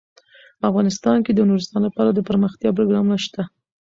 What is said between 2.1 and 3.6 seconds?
دپرمختیا پروګرامونه شته.